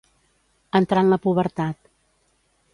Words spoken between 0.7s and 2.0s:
Entrar en la pubertat.